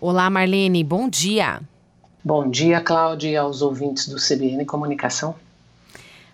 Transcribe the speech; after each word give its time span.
Olá, 0.00 0.30
Marlene, 0.30 0.84
bom 0.84 1.08
dia. 1.08 1.60
Bom 2.24 2.48
dia, 2.48 2.80
Cláudia, 2.80 3.30
e 3.30 3.36
aos 3.36 3.62
ouvintes 3.62 4.06
do 4.06 4.14
CBN 4.14 4.64
Comunicação. 4.64 5.34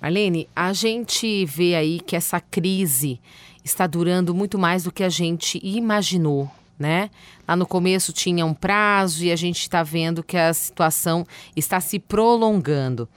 Marlene, 0.00 0.48
a 0.54 0.72
gente 0.72 1.44
vê 1.44 1.74
aí 1.74 1.98
que 1.98 2.14
essa 2.14 2.40
crise 2.40 3.20
está 3.64 3.84
durando 3.84 4.32
muito 4.32 4.56
mais 4.56 4.84
do 4.84 4.92
que 4.92 5.02
a 5.02 5.08
gente 5.08 5.58
imaginou, 5.60 6.48
né? 6.78 7.10
Lá 7.48 7.56
no 7.56 7.66
começo 7.66 8.12
tinha 8.12 8.46
um 8.46 8.54
prazo 8.54 9.24
e 9.24 9.32
a 9.32 9.36
gente 9.36 9.58
está 9.58 9.82
vendo 9.82 10.22
que 10.22 10.36
a 10.36 10.54
situação 10.54 11.26
está 11.56 11.80
se 11.80 11.98
prolongando. 11.98 13.08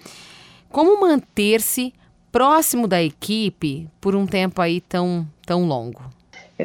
Como 0.72 1.00
manter-se 1.00 1.94
próximo 2.32 2.88
da 2.88 3.04
equipe 3.04 3.88
por 4.02 4.16
um 4.16 4.26
tempo 4.26 4.60
aí 4.60 4.82
tão, 4.82 5.28
tão 5.46 5.68
longo? 5.68 6.02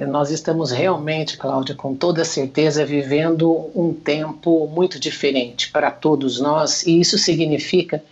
Nós 0.04 0.30
estamos 0.30 0.70
realmente, 0.70 1.36
Cláudia, 1.36 1.74
com 1.74 1.94
toda 1.94 2.24
certeza, 2.24 2.84
vivendo 2.84 3.70
um 3.74 3.94
tempo 3.94 4.66
muito 4.66 4.98
diferente 4.98 5.70
para 5.70 5.90
todos 5.90 6.40
nós, 6.40 6.84
e 6.86 7.00
isso 7.00 7.16
significa 7.16 8.02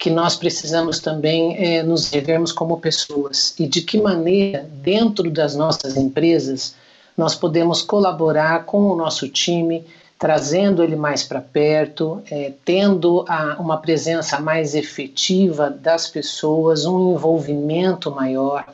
que 0.00 0.10
nós 0.10 0.34
precisamos 0.34 0.98
também 0.98 1.56
é, 1.56 1.82
nos 1.82 2.10
revermos 2.10 2.52
como 2.52 2.80
pessoas 2.80 3.54
e 3.58 3.66
de 3.66 3.82
que 3.82 4.00
maneira, 4.00 4.66
dentro 4.82 5.30
das 5.30 5.54
nossas 5.54 5.94
empresas, 5.94 6.74
nós 7.16 7.34
podemos 7.34 7.82
colaborar 7.82 8.64
com 8.64 8.90
o 8.90 8.96
nosso 8.96 9.28
time, 9.28 9.84
trazendo 10.18 10.82
ele 10.82 10.96
mais 10.96 11.22
para 11.22 11.42
perto, 11.42 12.22
é, 12.30 12.52
tendo 12.64 13.26
a, 13.28 13.56
uma 13.60 13.76
presença 13.76 14.40
mais 14.40 14.74
efetiva 14.74 15.68
das 15.68 16.08
pessoas, 16.08 16.86
um 16.86 17.12
envolvimento 17.12 18.10
maior. 18.10 18.64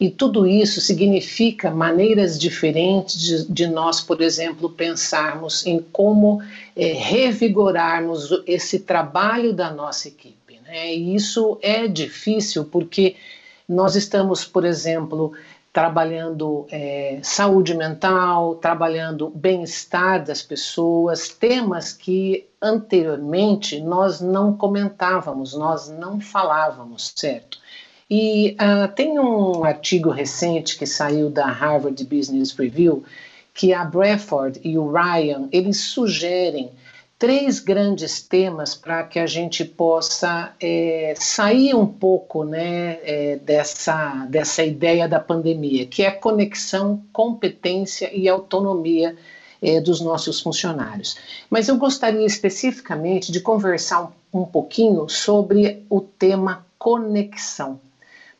E 0.00 0.08
tudo 0.10 0.46
isso 0.46 0.80
significa 0.80 1.70
maneiras 1.70 2.38
diferentes 2.38 3.20
de, 3.20 3.52
de 3.52 3.66
nós, 3.66 4.00
por 4.00 4.22
exemplo, 4.22 4.70
pensarmos 4.70 5.66
em 5.66 5.78
como 5.92 6.42
é, 6.74 6.86
revigorarmos 6.94 8.42
esse 8.46 8.78
trabalho 8.78 9.52
da 9.52 9.70
nossa 9.70 10.08
equipe. 10.08 10.40
É, 10.66 10.94
e 10.94 11.16
isso 11.16 11.58
é 11.60 11.88
difícil 11.88 12.64
porque 12.64 13.16
nós 13.68 13.96
estamos, 13.96 14.44
por 14.44 14.64
exemplo, 14.64 15.32
trabalhando 15.72 16.66
é, 16.70 17.18
saúde 17.22 17.74
mental, 17.74 18.54
trabalhando 18.54 19.28
bem-estar 19.30 20.24
das 20.24 20.42
pessoas, 20.42 21.28
temas 21.28 21.92
que 21.92 22.48
anteriormente 22.62 23.80
nós 23.80 24.20
não 24.20 24.56
comentávamos, 24.56 25.54
nós 25.54 25.88
não 25.88 26.20
falávamos, 26.20 27.12
certo? 27.16 27.58
E 28.10 28.56
uh, 28.60 28.92
tem 28.92 29.18
um 29.20 29.62
artigo 29.62 30.10
recente 30.10 30.76
que 30.76 30.84
saiu 30.84 31.30
da 31.30 31.46
Harvard 31.46 32.02
Business 32.04 32.50
Review 32.52 33.04
que 33.54 33.72
a 33.72 33.84
Bradford 33.84 34.60
e 34.64 34.76
o 34.76 34.90
Ryan 34.90 35.48
eles 35.52 35.78
sugerem 35.78 36.70
três 37.20 37.60
grandes 37.60 38.22
temas 38.22 38.74
para 38.74 39.04
que 39.04 39.18
a 39.18 39.26
gente 39.26 39.64
possa 39.64 40.52
é, 40.58 41.14
sair 41.18 41.74
um 41.74 41.86
pouco 41.86 42.44
né, 42.44 42.98
é, 43.04 43.36
dessa, 43.36 44.26
dessa 44.30 44.64
ideia 44.64 45.06
da 45.06 45.20
pandemia, 45.20 45.86
que 45.86 46.02
é 46.02 46.10
conexão, 46.10 47.02
competência 47.12 48.10
e 48.12 48.26
autonomia 48.26 49.14
é, 49.60 49.80
dos 49.80 50.00
nossos 50.00 50.40
funcionários. 50.40 51.16
Mas 51.50 51.68
eu 51.68 51.76
gostaria 51.76 52.24
especificamente 52.24 53.30
de 53.30 53.40
conversar 53.40 54.02
um, 54.32 54.40
um 54.40 54.44
pouquinho 54.46 55.06
sobre 55.06 55.84
o 55.90 56.00
tema 56.00 56.64
conexão. 56.78 57.78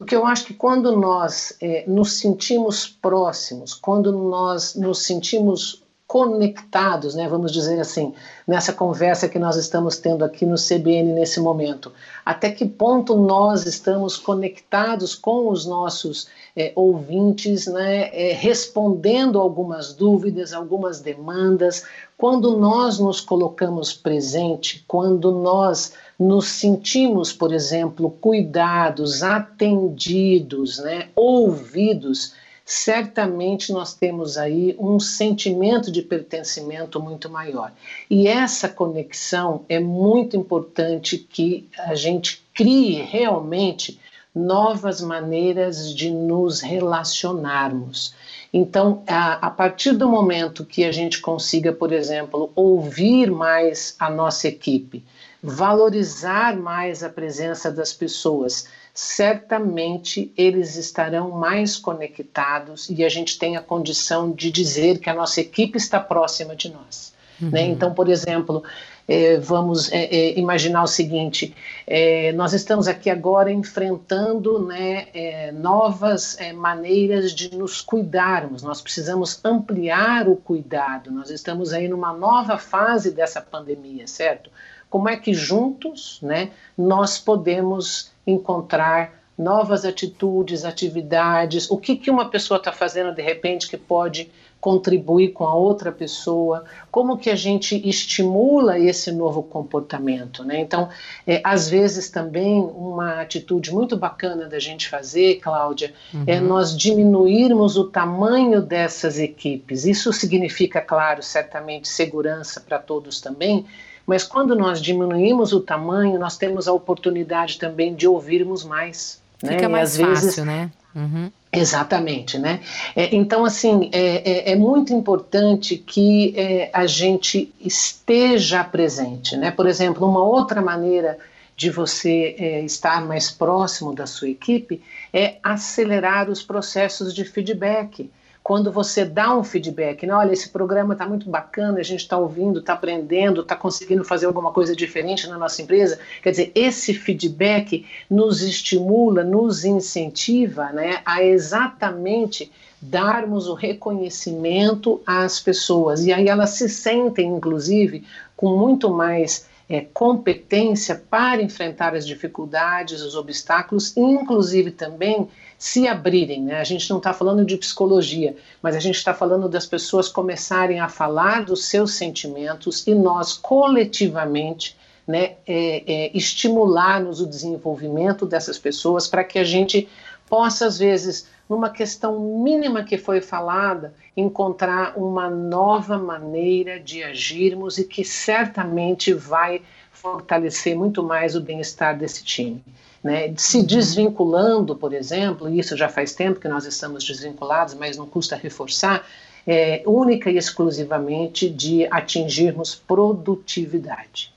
Porque 0.00 0.16
eu 0.16 0.24
acho 0.24 0.46
que 0.46 0.54
quando 0.54 0.96
nós 0.96 1.54
é, 1.60 1.84
nos 1.86 2.14
sentimos 2.14 2.88
próximos, 2.88 3.74
quando 3.74 4.10
nós 4.10 4.74
nos 4.74 5.02
sentimos 5.02 5.82
conectados, 6.06 7.14
né, 7.14 7.28
vamos 7.28 7.52
dizer 7.52 7.78
assim, 7.78 8.14
nessa 8.48 8.72
conversa 8.72 9.28
que 9.28 9.38
nós 9.38 9.56
estamos 9.56 9.98
tendo 9.98 10.24
aqui 10.24 10.46
no 10.46 10.56
CBN 10.56 11.12
nesse 11.12 11.38
momento. 11.38 11.92
Até 12.24 12.50
que 12.50 12.64
ponto 12.64 13.14
nós 13.14 13.66
estamos 13.66 14.16
conectados 14.16 15.14
com 15.14 15.50
os 15.50 15.66
nossos 15.66 16.28
é, 16.56 16.72
ouvintes, 16.74 17.66
né, 17.66 18.08
é, 18.12 18.32
respondendo 18.32 19.38
algumas 19.38 19.92
dúvidas, 19.92 20.54
algumas 20.54 21.00
demandas. 21.00 21.84
Quando 22.16 22.56
nós 22.56 22.98
nos 22.98 23.20
colocamos 23.20 23.92
presente, 23.92 24.82
quando 24.88 25.30
nós 25.30 25.92
nos 26.20 26.46
sentimos, 26.48 27.32
por 27.32 27.52
exemplo, 27.52 28.10
cuidados, 28.20 29.22
atendidos, 29.22 30.78
né, 30.78 31.08
ouvidos 31.16 32.34
certamente 32.70 33.72
nós 33.72 33.94
temos 33.94 34.38
aí 34.38 34.76
um 34.78 35.00
sentimento 35.00 35.90
de 35.90 36.02
pertencimento 36.02 37.00
muito 37.00 37.28
maior. 37.28 37.72
E 38.08 38.28
essa 38.28 38.68
conexão 38.68 39.64
é 39.68 39.80
muito 39.80 40.36
importante 40.36 41.18
que 41.18 41.68
a 41.76 41.96
gente 41.96 42.44
crie 42.54 43.02
realmente 43.02 43.98
novas 44.32 45.00
maneiras 45.00 45.92
de 45.92 46.12
nos 46.12 46.60
relacionarmos. 46.60 48.14
Então, 48.52 49.02
a, 49.06 49.46
a, 49.46 49.50
partir 49.50 49.92
do 49.92 50.08
momento 50.08 50.64
que 50.64 50.84
a 50.84 50.90
gente 50.90 51.20
consiga, 51.20 51.72
por 51.72 51.92
exemplo, 51.92 52.50
ouvir 52.56 53.30
mais 53.30 53.94
a 53.98 54.10
nossa 54.10 54.48
equipe, 54.48 55.04
valorizar 55.40 56.56
mais 56.56 57.04
a 57.04 57.08
presença 57.08 57.70
das 57.70 57.92
pessoas, 57.92 58.66
certamente 58.92 60.32
eles 60.36 60.76
estarão 60.76 61.30
mais 61.30 61.76
conectados 61.76 62.90
e 62.90 63.04
a 63.04 63.08
gente 63.08 63.38
tem 63.38 63.56
a 63.56 63.62
condição 63.62 64.32
de 64.32 64.50
dizer 64.50 64.98
que 64.98 65.08
a 65.08 65.14
nossa 65.14 65.40
equipe 65.40 65.78
está 65.78 66.00
próxima 66.00 66.56
de 66.56 66.70
nós. 66.72 67.12
Né? 67.40 67.46
Uhum. 67.46 67.50
Né? 67.50 67.62
Então, 67.68 67.94
por 67.94 68.08
exemplo, 68.08 68.64
é, 69.10 69.38
vamos 69.38 69.90
é, 69.90 70.04
é, 70.04 70.38
imaginar 70.38 70.84
o 70.84 70.86
seguinte: 70.86 71.52
é, 71.84 72.30
nós 72.30 72.52
estamos 72.52 72.86
aqui 72.86 73.10
agora 73.10 73.50
enfrentando 73.50 74.64
né, 74.64 75.08
é, 75.12 75.50
novas 75.50 76.38
maneiras 76.54 77.34
de 77.34 77.52
nos 77.56 77.80
cuidarmos, 77.80 78.62
nós 78.62 78.80
precisamos 78.80 79.44
ampliar 79.44 80.28
o 80.28 80.36
cuidado, 80.36 81.10
nós 81.10 81.28
estamos 81.28 81.72
aí 81.72 81.88
numa 81.88 82.12
nova 82.12 82.56
fase 82.56 83.10
dessa 83.10 83.40
pandemia, 83.40 84.06
certo? 84.06 84.48
Como 84.88 85.08
é 85.08 85.16
que 85.16 85.34
juntos 85.34 86.20
né, 86.22 86.50
nós 86.78 87.18
podemos 87.18 88.12
encontrar 88.24 89.20
novas 89.36 89.84
atitudes, 89.84 90.64
atividades, 90.64 91.68
o 91.68 91.78
que, 91.78 91.96
que 91.96 92.10
uma 92.10 92.28
pessoa 92.28 92.58
está 92.58 92.70
fazendo 92.70 93.12
de 93.12 93.22
repente 93.22 93.66
que 93.68 93.76
pode 93.76 94.30
contribuir 94.60 95.28
com 95.28 95.44
a 95.44 95.54
outra 95.54 95.90
pessoa, 95.90 96.64
como 96.90 97.16
que 97.16 97.30
a 97.30 97.34
gente 97.34 97.76
estimula 97.88 98.78
esse 98.78 99.10
novo 99.10 99.42
comportamento, 99.42 100.44
né? 100.44 100.60
Então, 100.60 100.90
é, 101.26 101.40
às 101.42 101.68
vezes 101.68 102.10
também 102.10 102.60
uma 102.60 103.20
atitude 103.22 103.72
muito 103.72 103.96
bacana 103.96 104.46
da 104.46 104.58
gente 104.58 104.88
fazer, 104.88 105.36
Cláudia, 105.36 105.94
é 106.12 106.16
uhum. 106.16 106.24
é 106.26 106.40
nós 106.40 106.76
diminuirmos 106.76 107.76
o 107.76 107.84
tamanho 107.84 108.60
dessas 108.60 109.18
equipes. 109.18 109.86
Isso 109.86 110.12
significa, 110.12 110.80
claro, 110.80 111.22
certamente 111.22 111.88
segurança 111.88 112.60
para 112.60 112.78
todos 112.78 113.20
também, 113.20 113.64
mas 114.06 114.24
quando 114.24 114.54
nós 114.54 114.82
diminuímos 114.82 115.52
o 115.52 115.60
tamanho, 115.60 116.18
nós 116.18 116.36
temos 116.36 116.68
a 116.68 116.72
oportunidade 116.72 117.58
também 117.58 117.94
de 117.94 118.06
ouvirmos 118.06 118.64
mais. 118.64 119.22
Né? 119.42 119.52
Fica 119.52 119.68
mais 119.68 119.96
fácil, 119.96 120.26
vezes, 120.26 120.44
né? 120.44 120.70
Uhum. 120.94 121.30
Exatamente, 121.52 122.38
né? 122.38 122.60
É, 122.94 123.14
então, 123.14 123.44
assim, 123.44 123.90
é, 123.92 124.50
é, 124.50 124.52
é, 124.52 124.56
muito 124.56 124.92
importante 124.92 125.76
que 125.76 126.32
é, 126.36 126.70
a 126.72 126.86
gente 126.86 127.52
esteja 127.60 128.62
presente, 128.62 129.36
né? 129.36 129.50
Por 129.50 129.66
exemplo, 129.66 130.08
uma 130.08 130.22
outra 130.22 130.62
maneira 130.62 131.18
de 131.56 131.68
você 131.68 132.36
é, 132.38 132.60
estar 132.62 133.04
mais 133.04 133.30
próximo 133.30 133.94
da 133.94 134.06
sua 134.06 134.28
equipe 134.28 134.80
é 135.12 135.36
acelerar 135.42 136.30
os 136.30 136.42
processos 136.42 137.12
de 137.12 137.24
feedback 137.24 138.10
quando 138.42 138.72
você 138.72 139.04
dá 139.04 139.36
um 139.36 139.44
feedback, 139.44 140.06
né? 140.06 140.14
olha, 140.14 140.32
esse 140.32 140.48
programa 140.48 140.94
está 140.94 141.06
muito 141.06 141.28
bacana, 141.28 141.78
a 141.78 141.82
gente 141.82 142.00
está 142.00 142.16
ouvindo, 142.16 142.60
está 142.60 142.72
aprendendo, 142.72 143.42
está 143.42 143.54
conseguindo 143.54 144.02
fazer 144.04 144.26
alguma 144.26 144.50
coisa 144.50 144.74
diferente 144.74 145.28
na 145.28 145.36
nossa 145.36 145.60
empresa. 145.60 145.98
Quer 146.22 146.30
dizer, 146.30 146.52
esse 146.54 146.94
feedback 146.94 147.86
nos 148.08 148.42
estimula, 148.42 149.22
nos 149.22 149.64
incentiva 149.64 150.70
né, 150.72 151.02
a 151.04 151.22
exatamente 151.22 152.50
darmos 152.80 153.46
o 153.46 153.54
reconhecimento 153.54 155.02
às 155.06 155.38
pessoas. 155.38 156.06
E 156.06 156.12
aí 156.12 156.28
elas 156.28 156.50
se 156.50 156.68
sentem, 156.68 157.28
inclusive, 157.28 158.04
com 158.34 158.56
muito 158.56 158.88
mais 158.88 159.49
é, 159.70 159.86
competência 159.94 161.00
para 161.08 161.40
enfrentar 161.40 161.94
as 161.94 162.04
dificuldades, 162.04 163.02
os 163.02 163.14
obstáculos, 163.14 163.96
inclusive 163.96 164.72
também 164.72 165.28
se 165.56 165.86
abrirem. 165.86 166.42
Né? 166.42 166.58
A 166.58 166.64
gente 166.64 166.90
não 166.90 166.98
está 166.98 167.12
falando 167.12 167.44
de 167.44 167.56
psicologia, 167.56 168.36
mas 168.60 168.74
a 168.74 168.80
gente 168.80 168.96
está 168.96 169.14
falando 169.14 169.48
das 169.48 169.66
pessoas 169.66 170.08
começarem 170.08 170.80
a 170.80 170.88
falar 170.88 171.44
dos 171.44 171.66
seus 171.66 171.94
sentimentos 171.94 172.84
e 172.84 172.94
nós 172.96 173.34
coletivamente 173.34 174.76
né, 175.06 175.34
é, 175.46 175.84
é, 175.86 176.10
estimularmos 176.16 177.20
o 177.20 177.26
desenvolvimento 177.26 178.26
dessas 178.26 178.58
pessoas 178.58 179.06
para 179.06 179.22
que 179.22 179.38
a 179.38 179.44
gente 179.44 179.88
possa, 180.30 180.66
às 180.66 180.78
vezes, 180.78 181.26
numa 181.48 181.68
questão 181.68 182.18
mínima 182.20 182.84
que 182.84 182.96
foi 182.96 183.20
falada, 183.20 183.92
encontrar 184.16 184.96
uma 184.96 185.28
nova 185.28 185.98
maneira 185.98 186.78
de 186.78 187.02
agirmos 187.02 187.76
e 187.76 187.84
que 187.84 188.04
certamente 188.04 189.12
vai 189.12 189.60
fortalecer 189.92 190.76
muito 190.76 191.02
mais 191.02 191.34
o 191.34 191.40
bem-estar 191.40 191.98
desse 191.98 192.24
time. 192.24 192.62
Né? 193.02 193.34
Se 193.36 193.58
uhum. 193.58 193.64
desvinculando, 193.64 194.76
por 194.76 194.92
exemplo, 194.92 195.48
e 195.48 195.58
isso 195.58 195.76
já 195.76 195.88
faz 195.88 196.14
tempo 196.14 196.38
que 196.38 196.48
nós 196.48 196.64
estamos 196.64 197.04
desvinculados, 197.04 197.74
mas 197.74 197.96
não 197.96 198.06
custa 198.06 198.36
reforçar, 198.36 199.04
é, 199.46 199.82
única 199.84 200.30
e 200.30 200.36
exclusivamente 200.36 201.50
de 201.50 201.86
atingirmos 201.90 202.74
produtividade. 202.74 204.32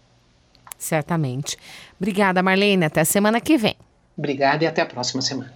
Certamente. 0.77 1.57
Obrigada, 1.99 2.41
Marlene. 2.41 2.85
Até 2.85 3.03
semana 3.03 3.39
que 3.39 3.57
vem. 3.57 3.75
Obrigada 4.17 4.63
e 4.63 4.67
até 4.67 4.81
a 4.81 4.85
próxima 4.85 5.21
semana. 5.21 5.53